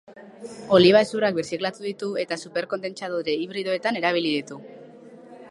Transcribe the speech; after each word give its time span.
Oliba 0.77 1.01
hezurrak 1.05 1.37
birziklatu 1.39 1.85
ditu, 1.89 2.09
eta 2.23 2.39
super-kondentsadore 2.45 3.37
hibridoetan 3.45 4.01
erabili 4.03 4.35
ditu. 4.41 4.61